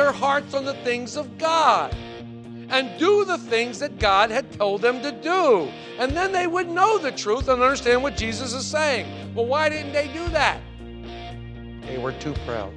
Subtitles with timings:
[0.00, 1.94] Their hearts on the things of God
[2.70, 5.68] and do the things that God had told them to do.
[5.98, 9.34] And then they would know the truth and understand what Jesus is saying.
[9.34, 10.58] Well, why didn't they do that?
[11.82, 12.72] They were too proud.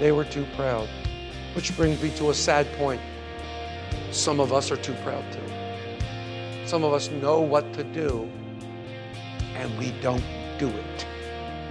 [0.00, 0.88] They were too proud.
[1.54, 3.00] Which brings me to a sad point.
[4.10, 6.66] Some of us are too proud too.
[6.66, 8.28] Some of us know what to do,
[9.54, 10.24] and we don't
[10.58, 11.06] do it.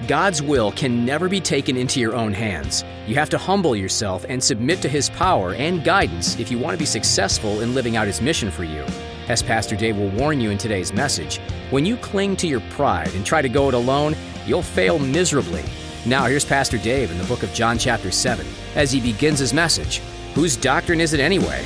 [0.08, 2.86] God's will can never be taken into your own hands.
[3.10, 6.76] You have to humble yourself and submit to His power and guidance if you want
[6.76, 8.86] to be successful in living out His mission for you.
[9.30, 11.40] As Pastor Dave will warn you in today's message,
[11.72, 15.64] when you cling to your pride and try to go it alone, you'll fail miserably.
[16.06, 19.56] Now, here's Pastor Dave in the book of John, chapter 7, as he begins his
[19.56, 20.04] message.
[20.36, 21.66] Whose doctrine is it anyway?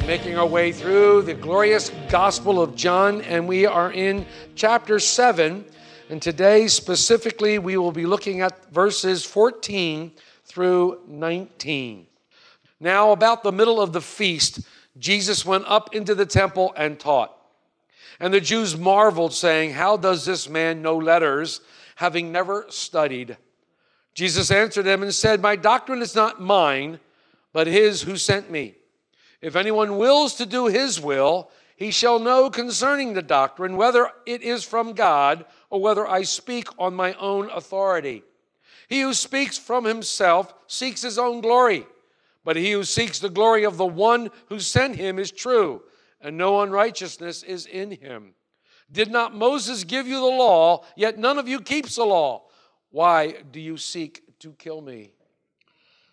[0.00, 4.98] Been making our way through the glorious Gospel of John, and we are in chapter
[4.98, 5.64] 7.
[6.10, 10.12] And today, specifically, we will be looking at verses 14
[10.44, 12.06] through 19.
[12.78, 14.60] Now, about the middle of the feast,
[14.98, 17.34] Jesus went up into the temple and taught.
[18.20, 21.62] And the Jews marveled, saying, How does this man know letters,
[21.94, 23.38] having never studied?
[24.12, 27.00] Jesus answered them and said, My doctrine is not mine,
[27.54, 28.74] but his who sent me.
[29.40, 34.42] If anyone wills to do his will, he shall know concerning the doctrine whether it
[34.42, 38.22] is from God or whether I speak on my own authority.
[38.88, 41.86] He who speaks from himself seeks his own glory,
[42.44, 45.82] but he who seeks the glory of the one who sent him is true,
[46.20, 48.34] and no unrighteousness is in him.
[48.90, 52.44] Did not Moses give you the law, yet none of you keeps the law?
[52.90, 55.10] Why do you seek to kill me?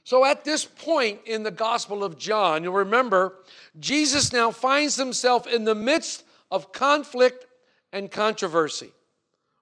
[0.05, 3.35] So, at this point in the Gospel of John, you'll remember
[3.79, 7.45] Jesus now finds himself in the midst of conflict
[7.93, 8.91] and controversy.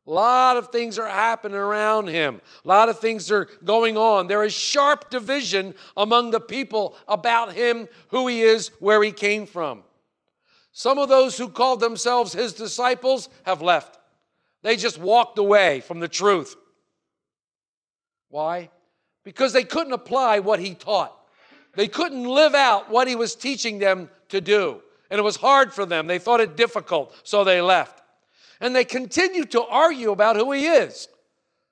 [0.08, 2.42] A lot of things are happening around him.
[2.66, 4.26] A lot of things are going on.
[4.26, 9.46] There is sharp division among the people about him, who he is, where he came
[9.46, 9.84] from.
[10.72, 14.00] Some of those who called themselves his disciples have left.
[14.64, 16.56] They just walked away from the truth.
[18.30, 18.72] Why?
[19.24, 21.16] Because they couldn't apply what he taught.
[21.76, 24.82] They couldn't live out what he was teaching them to do.
[25.10, 26.08] And it was hard for them.
[26.08, 28.02] They thought it difficult, so they left.
[28.60, 31.08] And they continued to argue about who he is.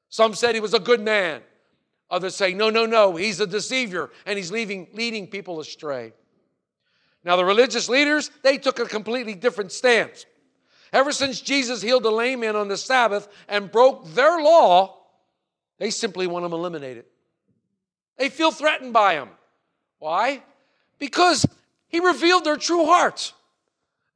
[0.09, 1.41] Some said he was a good man.
[2.09, 6.13] Others say, no, no, no, he's a deceiver and he's leaving, leading people astray.
[7.23, 10.25] Now, the religious leaders, they took a completely different stance.
[10.91, 14.97] Ever since Jesus healed a lame man on the Sabbath and broke their law,
[15.77, 17.05] they simply want him eliminated.
[18.19, 19.29] They feel threatened by him.
[19.97, 20.43] Why?
[20.99, 21.45] Because
[21.87, 23.33] he revealed their true hearts.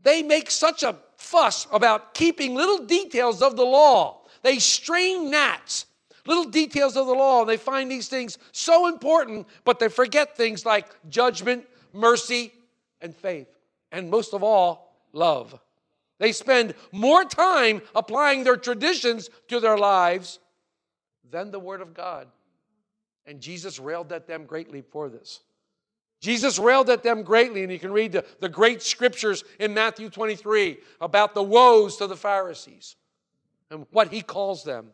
[0.03, 4.19] They make such a fuss about keeping little details of the law.
[4.43, 5.85] They strain gnats,
[6.25, 10.35] little details of the law, and they find these things so important, but they forget
[10.35, 12.51] things like judgment, mercy,
[12.99, 13.47] and faith.
[13.93, 15.57] And most of all, love.
[16.19, 20.39] They spend more time applying their traditions to their lives
[21.31, 22.27] than the Word of God.
[23.25, 25.41] And Jesus railed at them greatly for this.
[26.19, 30.09] Jesus railed at them greatly, and you can read the, the great scriptures in Matthew
[30.09, 32.95] 23 about the woes to the Pharisees
[33.69, 34.91] and what he calls them.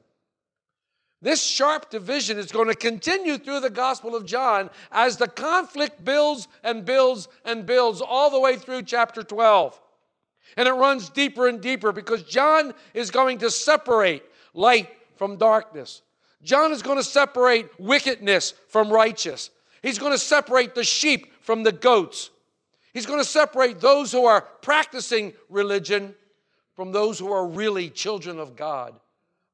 [1.22, 6.04] This sharp division is going to continue through the Gospel of John as the conflict
[6.04, 9.80] builds and builds and builds all the way through chapter 12.
[10.56, 14.24] And it runs deeper and deeper because John is going to separate
[14.54, 16.02] light from darkness.
[16.44, 19.50] John is going to separate wickedness from righteous.
[19.82, 22.30] He's going to separate the sheep from the goats.
[22.94, 26.16] He's going to separate those who are practicing religion
[26.76, 29.00] from those who are really children of God.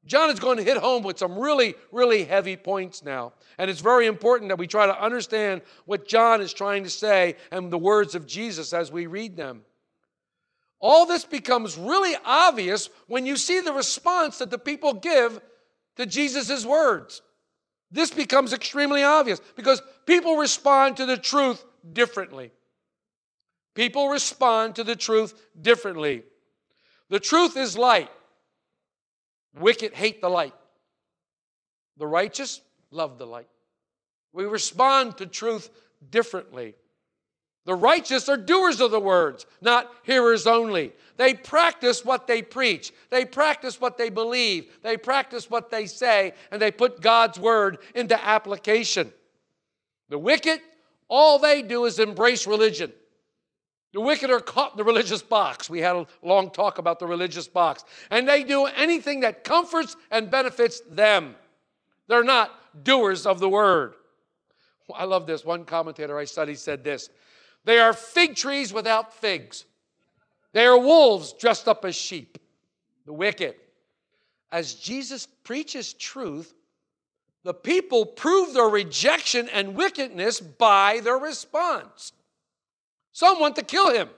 [0.05, 3.33] John is going to hit home with some really, really heavy points now.
[3.57, 7.35] And it's very important that we try to understand what John is trying to say
[7.51, 9.63] and the words of Jesus as we read them.
[10.79, 15.41] All this becomes really obvious when you see the response that the people give
[15.97, 17.21] to Jesus' words.
[17.91, 21.63] This becomes extremely obvious because people respond to the truth
[21.93, 22.51] differently.
[23.73, 26.23] People respond to the truth differently.
[27.09, 28.09] The truth is light.
[29.57, 30.53] Wicked hate the light.
[31.97, 33.47] The righteous love the light.
[34.33, 35.69] We respond to truth
[36.09, 36.75] differently.
[37.65, 40.93] The righteous are doers of the words, not hearers only.
[41.17, 46.33] They practice what they preach, they practice what they believe, they practice what they say,
[46.51, 49.11] and they put God's word into application.
[50.09, 50.61] The wicked,
[51.07, 52.91] all they do is embrace religion.
[53.93, 55.69] The wicked are caught in the religious box.
[55.69, 57.85] We had a long talk about the religious box.
[58.11, 61.33] And they do anything that comforts and benefits them.
[62.07, 62.51] They're not
[62.83, 63.93] doers of the word.
[64.93, 65.45] I love this.
[65.45, 67.09] One commentator I studied said this
[67.65, 69.65] They are fig trees without figs.
[70.53, 72.37] They are wolves dressed up as sheep.
[73.05, 73.55] The wicked.
[74.51, 76.53] As Jesus preaches truth,
[77.43, 82.13] the people prove their rejection and wickedness by their response.
[83.11, 84.09] Some want to kill him.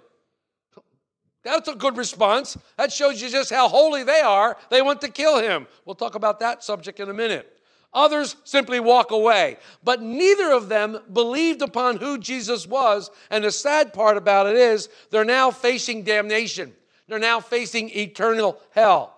[1.43, 2.57] That's a good response.
[2.77, 4.57] That shows you just how holy they are.
[4.69, 5.67] They want to kill him.
[5.85, 7.56] We'll talk about that subject in a minute.
[7.93, 9.57] Others simply walk away.
[9.83, 13.09] But neither of them believed upon who Jesus was.
[13.29, 16.73] And the sad part about it is they're now facing damnation,
[17.07, 19.13] they're now facing eternal hell.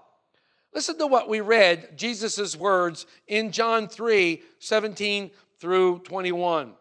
[0.74, 6.74] Listen to what we read, Jesus' words in John 3 17 through 21.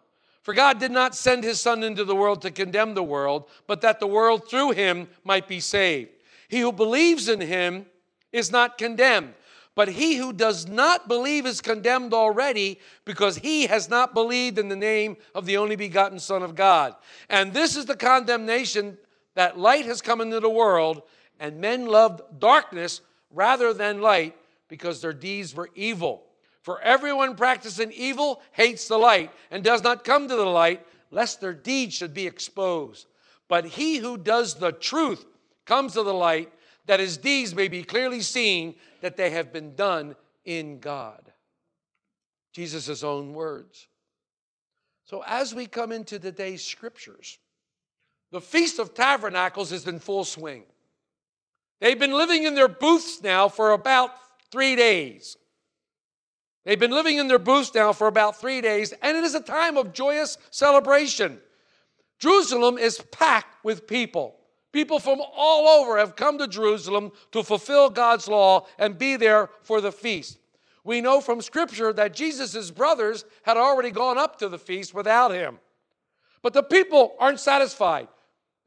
[0.43, 3.81] For God did not send his Son into the world to condemn the world, but
[3.83, 6.11] that the world through him might be saved.
[6.49, 7.87] He who believes in him
[8.33, 9.35] is not condemned,
[9.79, 14.69] but he who does not believe is condemned already because he has not believed in
[14.69, 16.97] the name of the only begotten Son of God.
[17.29, 18.99] And this is the condemnation
[19.37, 21.03] that light has come into the world,
[21.39, 24.35] and men loved darkness rather than light
[24.67, 26.25] because their deeds were evil.
[26.63, 31.41] For everyone practicing evil hates the light and does not come to the light, lest
[31.41, 33.07] their deeds should be exposed.
[33.47, 35.25] But he who does the truth
[35.67, 36.53] comes to the light,
[36.87, 41.33] that his deeds may be clearly seen that they have been done in God.
[42.53, 43.87] Jesus' own words.
[45.05, 47.39] So, as we come into today's scriptures,
[48.31, 50.65] the Feast of Tabernacles is in full swing.
[51.81, 54.11] They've been living in their booths now for about
[54.51, 55.37] three days.
[56.65, 59.41] They've been living in their booths now for about three days, and it is a
[59.41, 61.41] time of joyous celebration.
[62.19, 64.38] Jerusalem is packed with people.
[64.73, 69.49] People from all over have come to Jerusalem to fulfill God's law and be there
[69.63, 70.39] for the feast.
[70.85, 75.31] We know from Scripture that Jesus' brothers had already gone up to the feast without
[75.31, 75.59] him.
[76.43, 78.09] But the people aren't satisfied.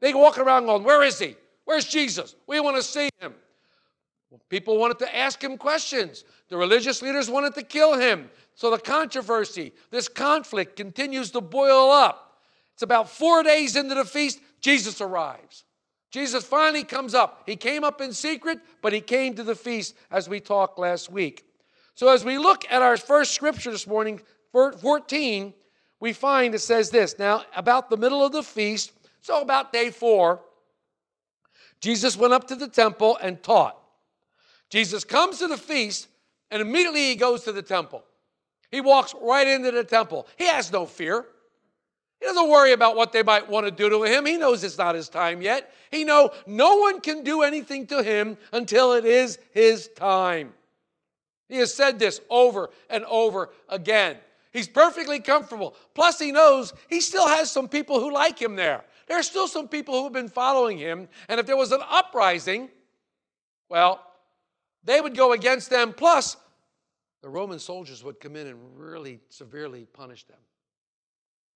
[0.00, 1.36] They walk around going, Where is he?
[1.64, 2.34] Where's Jesus?
[2.46, 3.34] We want to see him.
[4.48, 6.24] People wanted to ask him questions.
[6.48, 8.30] The religious leaders wanted to kill him.
[8.54, 12.40] So the controversy, this conflict continues to boil up.
[12.74, 15.64] It's about four days into the feast, Jesus arrives.
[16.12, 17.42] Jesus finally comes up.
[17.46, 21.10] He came up in secret, but he came to the feast as we talked last
[21.10, 21.44] week.
[21.94, 24.20] So as we look at our first scripture this morning,
[24.52, 25.54] 14,
[26.00, 27.18] we find it says this.
[27.18, 28.92] Now, about the middle of the feast,
[29.22, 30.42] so about day four,
[31.80, 33.78] Jesus went up to the temple and taught.
[34.68, 36.08] Jesus comes to the feast
[36.50, 38.04] and immediately he goes to the temple.
[38.70, 40.26] He walks right into the temple.
[40.36, 41.24] He has no fear.
[42.22, 44.24] He doesn't worry about what they might want to do to him.
[44.24, 45.74] He knows it's not his time yet.
[45.90, 50.52] He know no one can do anything to him until it is his time.
[51.48, 54.18] He has said this over and over again.
[54.52, 55.74] He's perfectly comfortable.
[55.94, 58.84] Plus, he knows he still has some people who like him there.
[59.08, 61.08] There are still some people who have been following him.
[61.28, 62.68] And if there was an uprising,
[63.68, 64.00] well,
[64.84, 66.36] they would go against them, plus,
[67.20, 70.38] the Roman soldiers would come in and really severely punish them.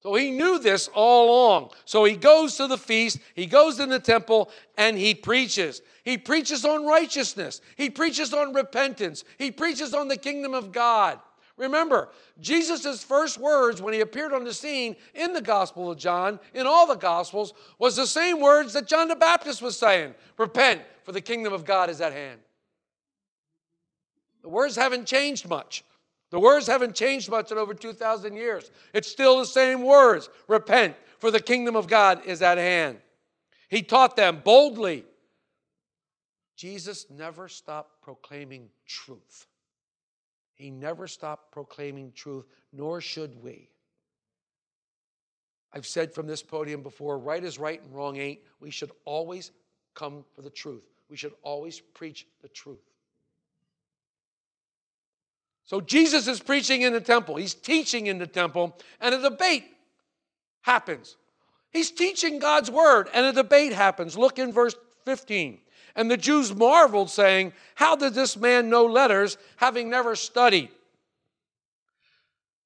[0.06, 1.70] So he knew this all along.
[1.84, 5.82] So he goes to the feast, he goes in the temple, and he preaches.
[6.04, 11.18] He preaches on righteousness, he preaches on repentance, he preaches on the kingdom of God.
[11.56, 12.10] Remember,
[12.40, 16.68] Jesus' first words when he appeared on the scene in the Gospel of John, in
[16.68, 21.10] all the Gospels, was the same words that John the Baptist was saying Repent, for
[21.10, 22.38] the kingdom of God is at hand.
[24.42, 25.82] The words haven't changed much.
[26.30, 28.70] The words haven't changed much in over 2,000 years.
[28.92, 32.98] It's still the same words repent, for the kingdom of God is at hand.
[33.68, 35.04] He taught them boldly.
[36.56, 39.46] Jesus never stopped proclaiming truth.
[40.54, 43.68] He never stopped proclaiming truth, nor should we.
[45.72, 48.40] I've said from this podium before right is right and wrong ain't.
[48.60, 49.50] We should always
[49.94, 50.84] come for the truth.
[51.10, 52.80] We should always preach the truth.
[55.66, 59.64] So Jesus is preaching in the temple, he's teaching in the temple, and a debate
[60.62, 61.16] happens.
[61.70, 64.16] He's teaching God's word, and a debate happens.
[64.16, 65.58] Look in verse 15.
[65.96, 70.70] And the Jews marveled, saying, How did this man know letters, having never studied?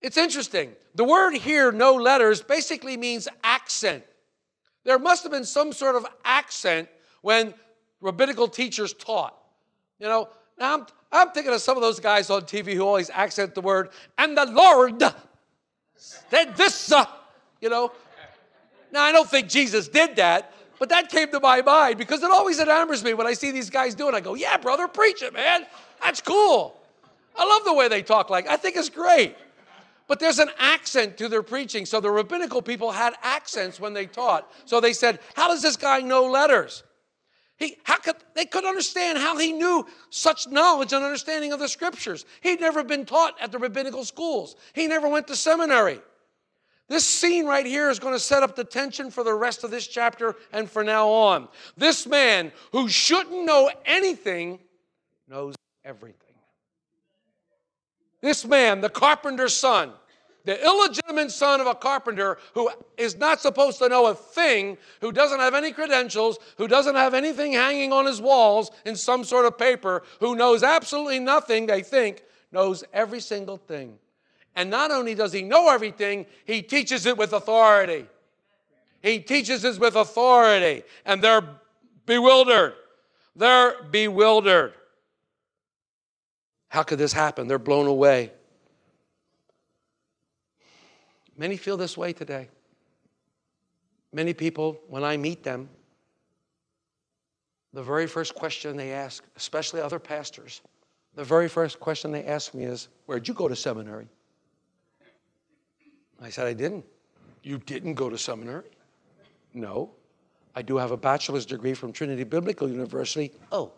[0.00, 0.73] It's interesting.
[0.95, 4.04] The word here, know letters, basically means accent.
[4.85, 6.88] There must have been some sort of accent
[7.23, 7.54] when
[8.00, 9.37] rabbinical teachers taught.
[9.99, 10.28] You know,
[10.59, 13.61] now I'm, I'm thinking of some of those guys on TV who always accent the
[13.61, 15.02] word, and the Lord
[15.97, 17.05] said this, uh,"
[17.61, 17.93] you know.
[18.93, 22.31] Now, I don't think Jesus did that, but that came to my mind because it
[22.31, 24.14] always enamors me when I see these guys do it.
[24.14, 25.67] I go, yeah, brother, preach it, man.
[26.02, 26.76] That's cool.
[27.37, 29.37] I love the way they talk like I think it's great.
[30.09, 31.87] But there's an accent to their preaching.
[31.87, 34.50] So the rabbinical people had accents when they taught.
[34.64, 36.83] So they said, How does this guy know letters?
[37.61, 41.69] He, how could, they couldn't understand how he knew such knowledge and understanding of the
[41.69, 42.25] scriptures.
[42.40, 46.00] He'd never been taught at the rabbinical schools, he never went to seminary.
[46.88, 49.71] This scene right here is going to set up the tension for the rest of
[49.71, 51.47] this chapter and for now on.
[51.76, 54.59] This man who shouldn't know anything
[55.29, 56.17] knows everything.
[58.23, 59.93] This man, the carpenter's son,
[60.50, 65.12] the illegitimate son of a carpenter who is not supposed to know a thing, who
[65.12, 69.47] doesn't have any credentials, who doesn't have anything hanging on his walls in some sort
[69.47, 73.97] of paper, who knows absolutely nothing, they think, knows every single thing.
[74.57, 78.07] And not only does he know everything, he teaches it with authority.
[79.04, 81.49] He teaches it with authority, and they're
[82.07, 82.75] bewildered.
[83.37, 84.75] They're bewildered.
[86.71, 87.47] How could this happen?
[87.47, 88.33] They're blown away.
[91.40, 92.50] Many feel this way today.
[94.12, 95.70] Many people, when I meet them,
[97.73, 100.61] the very first question they ask, especially other pastors,
[101.14, 104.06] the very first question they ask me is, Where'd you go to seminary?
[106.20, 106.85] I said, I didn't.
[107.42, 108.68] You didn't go to seminary?
[109.54, 109.92] No.
[110.54, 113.32] I do have a bachelor's degree from Trinity Biblical University.
[113.50, 113.73] Oh.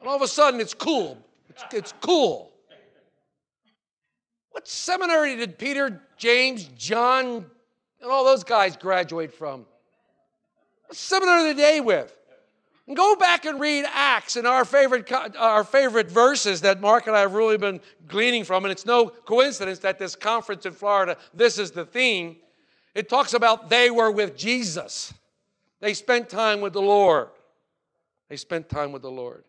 [0.00, 1.18] and all of a sudden, it's cool.
[1.50, 2.49] It's, it's cool.
[4.50, 7.46] What seminary did Peter, James, John,
[8.00, 9.66] and all those guys graduate from?
[10.86, 12.16] What seminary did they with?
[12.86, 17.16] And go back and read Acts and our favorite, our favorite verses that Mark and
[17.16, 18.64] I have really been gleaning from.
[18.64, 22.36] And it's no coincidence that this conference in Florida, this is the theme.
[22.94, 25.14] It talks about they were with Jesus.
[25.78, 27.28] They spent time with the Lord.
[28.28, 29.44] They spent time with the Lord.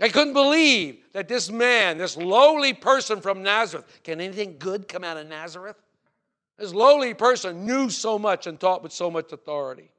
[0.00, 5.04] I couldn't believe that this man, this lowly person from Nazareth, can anything good come
[5.04, 5.76] out of Nazareth?
[6.58, 9.90] This lowly person knew so much and taught with so much authority.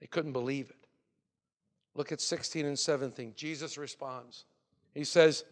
[0.00, 0.86] They couldn't believe it.
[1.94, 3.32] Look at 16 and 17.
[3.34, 4.44] Jesus responds.
[4.94, 5.44] He says,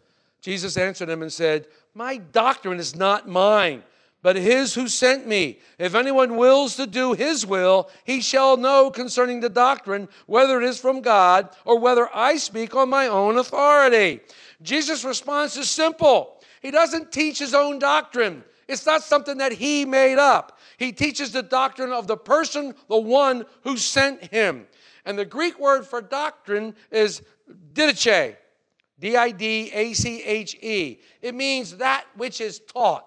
[0.42, 3.82] Jesus answered him and said, My doctrine is not mine,
[4.24, 5.58] but his who sent me.
[5.78, 10.66] If anyone wills to do his will, he shall know concerning the doctrine whether it
[10.66, 14.22] is from God or whether I speak on my own authority.
[14.62, 16.40] Jesus' response is simple.
[16.62, 18.42] He doesn't teach his own doctrine.
[18.66, 20.58] It's not something that he made up.
[20.78, 24.66] He teaches the doctrine of the person, the one who sent him.
[25.04, 27.20] And the Greek word for doctrine is
[27.74, 28.36] didache,
[28.98, 30.98] D I D A C H E.
[31.20, 33.04] It means that which is taught.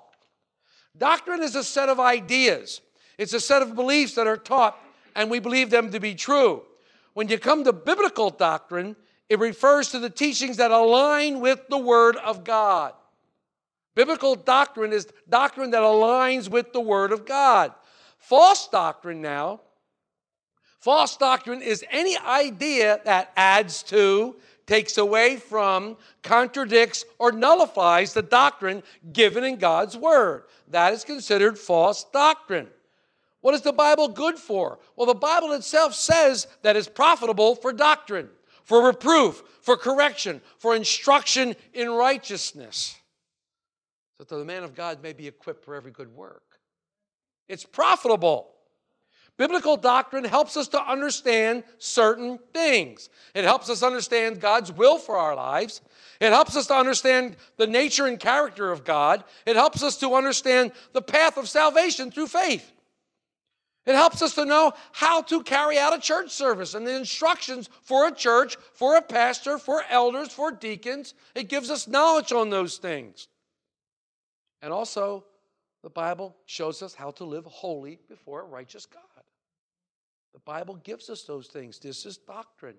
[0.97, 2.81] Doctrine is a set of ideas,
[3.17, 4.77] it's a set of beliefs that are taught,
[5.15, 6.63] and we believe them to be true.
[7.13, 8.95] When you come to biblical doctrine,
[9.29, 12.93] it refers to the teachings that align with the Word of God.
[13.95, 17.73] Biblical doctrine is doctrine that aligns with the Word of God.
[18.19, 19.61] False doctrine now,
[20.79, 24.35] false doctrine is any idea that adds to,
[24.67, 30.43] takes away from, contradicts, or nullifies the doctrine given in God's Word.
[30.67, 32.67] That is considered false doctrine.
[33.41, 34.79] What is the Bible good for?
[34.95, 38.29] Well, the Bible itself says that it's profitable for doctrine,
[38.63, 42.97] for reproof, for correction, for instruction in righteousness,
[44.17, 46.43] so that the man of God may be equipped for every good work.
[47.47, 48.49] It's profitable.
[49.37, 53.09] Biblical doctrine helps us to understand certain things.
[53.35, 55.81] It helps us understand God's will for our lives.
[56.19, 59.23] It helps us to understand the nature and character of God.
[59.45, 62.71] It helps us to understand the path of salvation through faith.
[63.85, 67.69] It helps us to know how to carry out a church service and the instructions
[67.83, 71.13] for a church, for a pastor, for elders, for deacons.
[71.35, 73.27] It gives us knowledge on those things.
[74.63, 75.25] And also,
[75.83, 79.16] the Bible shows us how to live holy before a righteous God.
[80.37, 81.79] The Bible gives us those things.
[81.79, 82.75] This is doctrine.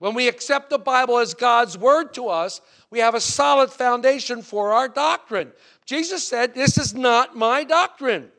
[0.00, 4.42] When we accept the Bible as God's word to us, we have a solid foundation
[4.42, 5.52] for our doctrine.
[5.86, 8.32] Jesus said, This is not my doctrine.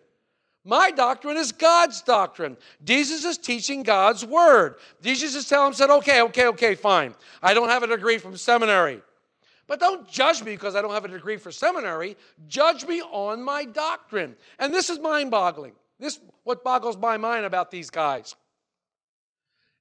[0.66, 2.58] My doctrine is God's doctrine.
[2.84, 4.75] Jesus is teaching God's word.
[5.01, 7.16] Jesus is telling him, said, okay, okay, okay, fine.
[7.42, 9.01] I don't have a degree from seminary.
[9.68, 12.18] But don't judge me because I don't have a degree for seminary.
[12.50, 14.36] Judge me on my doctrine.
[14.60, 15.72] And this is mind-boggling.
[15.98, 18.36] This what boggles my mind about these guys.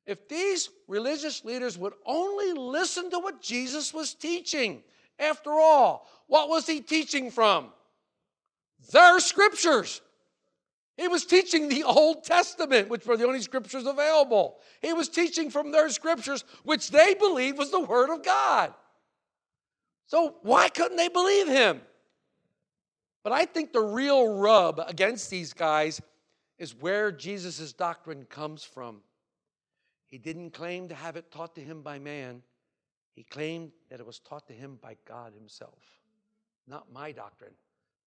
[0.09, 4.83] If these religious leaders would only listen to what Jesus was teaching,
[5.19, 7.69] after all, what was he teaching from?
[8.91, 10.01] Their scriptures.
[10.97, 14.57] He was teaching the Old Testament, which were the only scriptures available.
[14.81, 18.73] He was teaching from their scriptures, which they believed was the Word of God.
[20.07, 21.83] So why couldn't they believe him?
[23.23, 26.01] But I think the real rub against these guys
[26.59, 29.03] is where Jesus' doctrine comes from.
[30.09, 32.43] He didn't claim to have it taught to him by man,
[33.15, 35.83] he claimed that it was taught to him by God Himself.
[36.69, 37.55] Not my doctrine,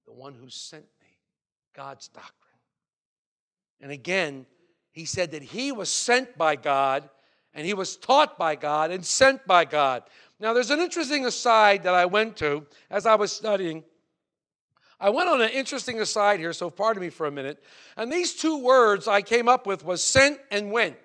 [0.06, 1.08] the one who sent me,
[1.76, 2.32] God's doctrine.
[3.82, 4.46] And again,
[4.94, 7.10] he said that he was sent by God
[7.54, 10.04] and he was taught by God and sent by God.
[10.40, 13.84] Now, there's an interesting aside that I went to as I was studying.
[15.00, 17.62] I went on an interesting aside here, so pardon me for a minute.
[17.98, 20.96] And these two words I came up with was sent and went.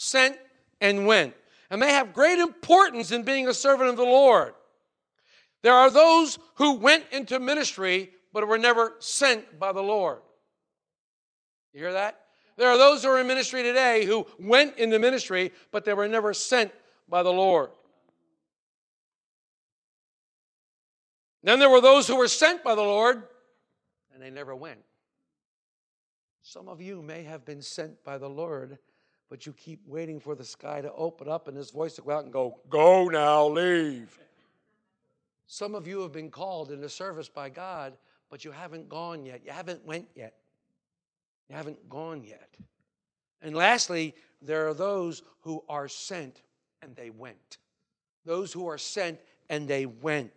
[0.00, 0.38] Sent
[0.80, 1.34] and went.
[1.70, 4.54] And they have great importance in being a servant of the Lord.
[5.62, 10.20] There are those who went into ministry but were never sent by the Lord.
[11.72, 12.20] You hear that?
[12.56, 16.06] There are those who are in ministry today who went into ministry, but they were
[16.06, 16.70] never sent
[17.08, 17.70] by the Lord.
[21.42, 23.24] Then there were those who were sent by the Lord,
[24.14, 24.78] and they never went.
[26.42, 28.78] Some of you may have been sent by the Lord,
[29.28, 32.12] but you keep waiting for the sky to open up and his voice to go
[32.12, 34.18] out and go, Go now, leave.
[35.46, 37.94] Some of you have been called into service by God,
[38.30, 39.42] but you haven't gone yet.
[39.44, 40.34] You haven't went yet.
[41.48, 42.56] You haven't gone yet.
[43.40, 46.42] And lastly, there are those who are sent
[46.82, 47.58] and they went.
[48.24, 50.32] Those who are sent and they went.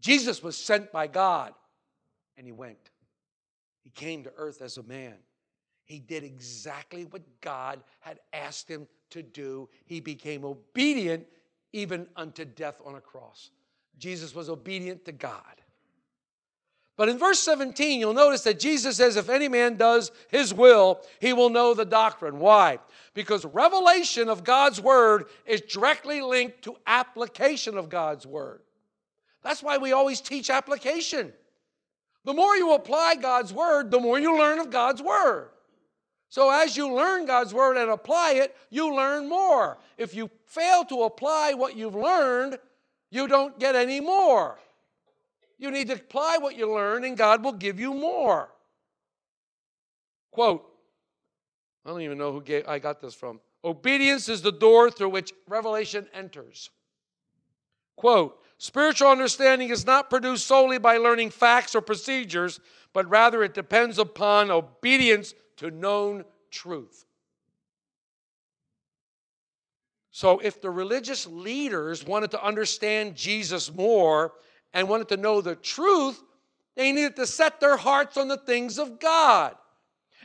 [0.00, 1.54] Jesus was sent by God
[2.36, 2.90] and he went.
[3.82, 5.14] He came to earth as a man.
[5.90, 9.68] He did exactly what God had asked him to do.
[9.86, 11.26] He became obedient
[11.72, 13.50] even unto death on a cross.
[13.98, 15.42] Jesus was obedient to God.
[16.96, 21.00] But in verse 17, you'll notice that Jesus says, If any man does his will,
[21.18, 22.38] he will know the doctrine.
[22.38, 22.78] Why?
[23.12, 28.60] Because revelation of God's word is directly linked to application of God's word.
[29.42, 31.32] That's why we always teach application.
[32.24, 35.50] The more you apply God's word, the more you learn of God's word.
[36.30, 39.78] So as you learn God's word and apply it, you learn more.
[39.98, 42.56] If you fail to apply what you've learned,
[43.10, 44.58] you don't get any more.
[45.58, 48.48] You need to apply what you learn, and God will give you more.
[50.30, 50.64] Quote,
[51.84, 53.40] I don't even know who gave, I got this from.
[53.64, 56.70] Obedience is the door through which revelation enters.
[57.96, 62.60] Quote, spiritual understanding is not produced solely by learning facts or procedures,
[62.92, 67.06] but rather it depends upon obedience to known truth.
[70.10, 74.32] So, if the religious leaders wanted to understand Jesus more,
[74.72, 76.22] and wanted to know the truth,
[76.76, 79.54] they needed to set their hearts on the things of God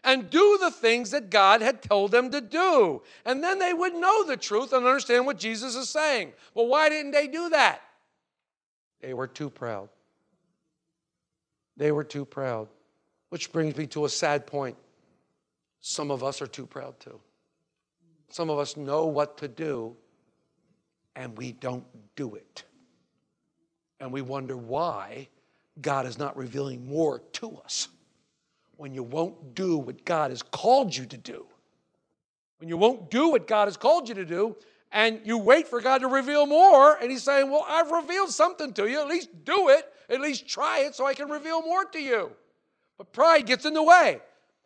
[0.03, 3.01] and do the things that God had told them to do.
[3.25, 6.33] And then they would know the truth and understand what Jesus is saying.
[6.53, 7.81] Well, why didn't they do that?
[9.01, 9.89] They were too proud.
[11.75, 12.67] They were too proud.
[13.29, 14.77] Which brings me to a sad point.
[15.87, 17.19] Some of us are too proud too.
[18.29, 19.95] Some of us know what to do,
[21.15, 22.63] and we don't do it.
[23.99, 25.27] And we wonder why
[25.79, 27.89] God is not revealing more to us
[28.77, 31.45] when you won't do what God has called you to do.
[32.57, 34.55] When you won't do what God has called you to do,
[34.91, 38.73] and you wait for God to reveal more, and He's saying, Well, I've revealed something
[38.73, 39.01] to you.
[39.01, 39.85] At least do it.
[40.09, 42.31] At least try it so I can reveal more to you.
[42.97, 44.19] But pride gets in the way.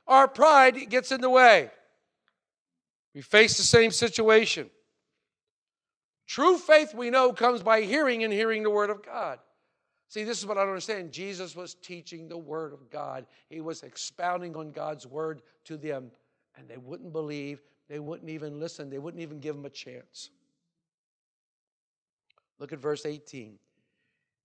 [0.10, 1.70] Our pride gets in the way.
[3.14, 4.70] We face the same situation.
[6.28, 9.40] True faith, we know, comes by hearing and hearing the Word of God.
[10.08, 11.12] See, this is what I don't understand.
[11.12, 16.12] Jesus was teaching the Word of God, He was expounding on God's Word to them,
[16.58, 20.32] and they wouldn't believe, they wouldn't even listen, they wouldn't even give Him a chance.
[22.58, 23.58] Look at verse 18.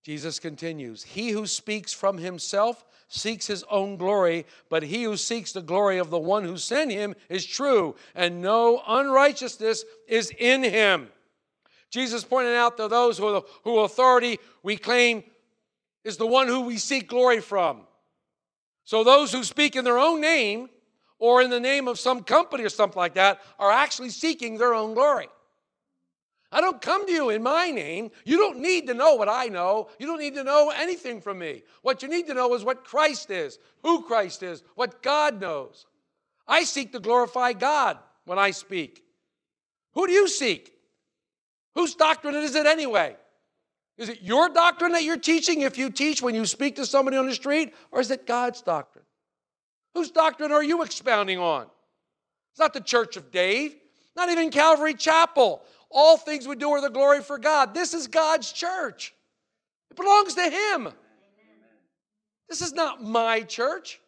[0.05, 5.51] Jesus continues He who speaks from himself seeks his own glory, but he who seeks
[5.51, 10.63] the glory of the one who sent him is true, and no unrighteousness is in
[10.63, 11.07] him.
[11.89, 15.23] Jesus pointed out to those who, who authority we claim
[16.03, 17.81] is the one who we seek glory from.
[18.83, 20.69] So those who speak in their own name
[21.17, 24.73] or in the name of some company or something like that are actually seeking their
[24.73, 25.29] own glory.
[26.55, 28.11] I don't come to you in my name.
[28.23, 29.89] You don't need to know what I know.
[29.99, 31.63] You don't need to know anything from me.
[31.81, 35.85] What you need to know is what Christ is, who Christ is, what God knows.
[36.47, 39.03] I seek to glorify God when I speak.
[39.95, 40.71] Who do you seek?
[41.73, 43.17] Whose doctrine is it anyway?
[43.97, 47.17] Is it your doctrine that you're teaching if you teach when you speak to somebody
[47.17, 49.03] on the street, or is it God's doctrine?
[49.93, 51.63] Whose doctrine are you expounding on?
[52.51, 53.75] It's not the Church of Dave,
[54.15, 55.61] not even Calvary Chapel.
[55.91, 57.73] All things we do are the glory for God.
[57.73, 59.13] This is God's church,
[59.89, 60.89] it belongs to Him.
[62.47, 63.99] This is not my church.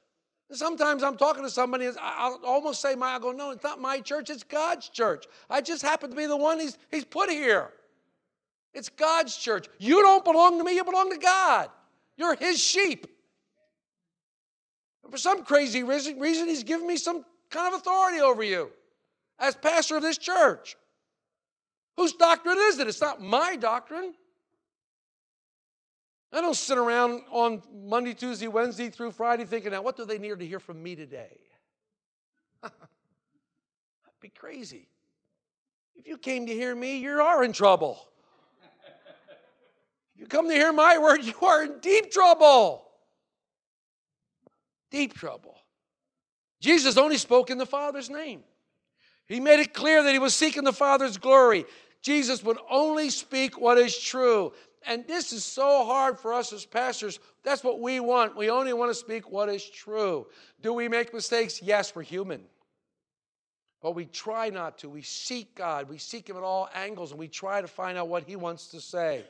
[0.52, 4.00] Sometimes I'm talking to somebody, I'll almost say my, I go, no, it's not my
[4.00, 5.26] church, it's God's church.
[5.50, 7.72] I just happen to be the one he's, he's put here.
[8.74, 9.68] It's God's church.
[9.78, 11.70] You don't belong to me, you belong to God.
[12.16, 13.08] You're his sheep.
[15.04, 18.72] And for some crazy reason, reason, he's given me some kind of authority over you
[19.40, 20.78] as pastor of this church.
[21.98, 22.88] Whose doctrine is it?
[22.88, 24.14] It's not my doctrine.
[26.32, 30.20] I don't sit around on Monday, Tuesday, Wednesday through Friday thinking, now, what do they
[30.20, 31.40] need to hear from me today?
[32.62, 32.78] That'd
[34.22, 34.88] be crazy.
[35.96, 37.98] If you came to hear me, you are in trouble.
[40.14, 42.86] If you come to hear my word, you are in deep trouble.
[44.92, 45.56] Deep trouble.
[46.60, 48.44] Jesus only spoke in the Father's name.
[49.28, 51.66] He made it clear that he was seeking the Father's glory.
[52.02, 54.54] Jesus would only speak what is true.
[54.86, 57.20] And this is so hard for us as pastors.
[57.44, 58.38] That's what we want.
[58.38, 60.28] We only want to speak what is true.
[60.62, 61.62] Do we make mistakes?
[61.62, 62.44] Yes, we're human.
[63.82, 64.90] But we try not to.
[64.90, 65.90] We seek God.
[65.90, 68.68] We seek Him at all angles and we try to find out what He wants
[68.70, 69.26] to say.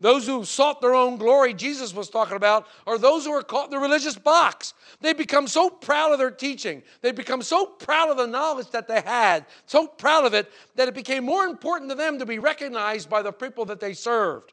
[0.00, 3.64] Those who sought their own glory, Jesus was talking about, are those who are caught
[3.64, 4.74] in the religious box.
[5.00, 6.84] They become so proud of their teaching.
[7.00, 10.86] They become so proud of the knowledge that they had, so proud of it, that
[10.86, 14.52] it became more important to them to be recognized by the people that they served.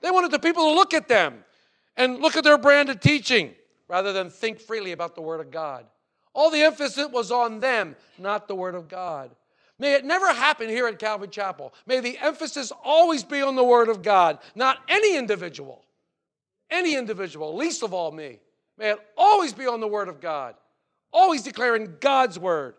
[0.00, 1.44] They wanted the people to look at them
[1.96, 3.54] and look at their brand of teaching
[3.88, 5.86] rather than think freely about the Word of God.
[6.34, 9.30] All the emphasis was on them, not the Word of God.
[9.78, 11.72] May it never happen here at Calvary Chapel.
[11.86, 15.84] May the emphasis always be on the Word of God, not any individual.
[16.70, 18.40] Any individual, least of all me.
[18.76, 20.54] May it always be on the Word of God,
[21.12, 22.74] always declaring God's Word,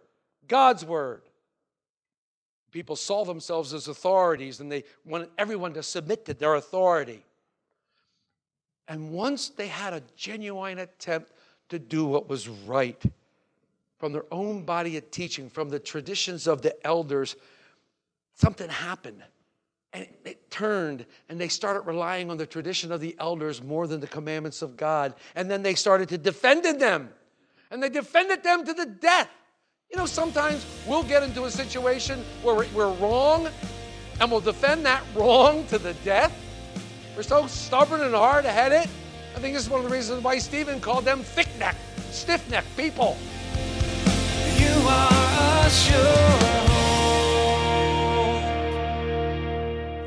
[0.48, 1.24] God's Word.
[2.72, 7.26] People saw themselves as authorities and they wanted everyone to submit to their authority.
[8.88, 11.32] And once they had a genuine attempt
[11.70, 13.02] to do what was right,
[14.00, 17.36] from their own body of teaching, from the traditions of the elders,
[18.34, 19.22] something happened.
[19.92, 24.00] And it turned and they started relying on the tradition of the elders more than
[24.00, 25.16] the commandments of God.
[25.36, 27.10] And then they started to defend them.
[27.72, 29.30] And they defended them to the death.
[29.92, 33.50] You know, sometimes we'll get into a situation where we're wrong
[34.22, 36.34] and we'll defend that wrong to the death.
[37.16, 38.88] We're so stubborn and hard headed.
[39.36, 41.80] I think this is one of the reasons why Stephen called them thick necked,
[42.12, 43.18] stiff necked people.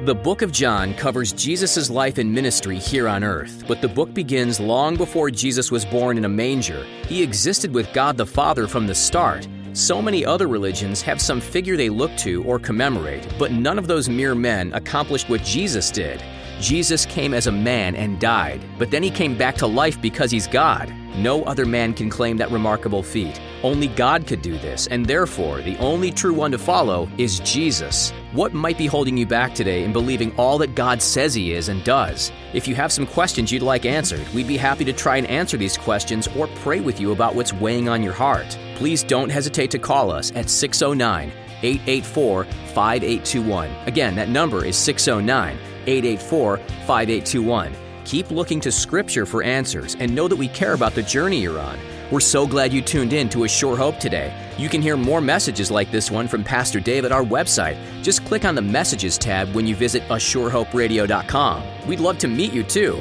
[0.04, 4.12] The book of John covers Jesus' life and ministry here on earth, but the book
[4.12, 6.84] begins long before Jesus was born in a manger.
[7.06, 9.46] He existed with God the Father from the start.
[9.74, 13.86] So many other religions have some figure they look to or commemorate, but none of
[13.86, 16.20] those mere men accomplished what Jesus did.
[16.62, 20.30] Jesus came as a man and died, but then he came back to life because
[20.30, 20.94] he's God.
[21.16, 23.40] No other man can claim that remarkable feat.
[23.64, 28.12] Only God could do this, and therefore, the only true one to follow is Jesus.
[28.30, 31.68] What might be holding you back today in believing all that God says He is
[31.68, 32.30] and does?
[32.54, 35.56] If you have some questions you'd like answered, we'd be happy to try and answer
[35.56, 38.56] these questions or pray with you about what's weighing on your heart.
[38.76, 41.32] Please don't hesitate to call us at 609
[41.64, 43.68] 884 5821.
[43.86, 47.74] Again, that number is 609 884 5821.
[48.04, 51.58] Keep looking to Scripture for answers and know that we care about the journey you're
[51.58, 51.78] on.
[52.10, 54.34] We're so glad you tuned in to A Sure Hope today.
[54.58, 57.78] You can hear more messages like this one from Pastor Dave at our website.
[58.02, 61.86] Just click on the Messages tab when you visit ASureHopeRadio.com.
[61.86, 63.00] We'd love to meet you too.